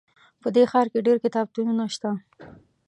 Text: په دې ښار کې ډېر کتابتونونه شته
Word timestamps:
په 0.41 0.47
دې 0.55 0.63
ښار 0.71 0.87
کې 0.93 1.05
ډېر 1.07 1.17
کتابتونونه 1.25 1.83
شته 1.95 2.11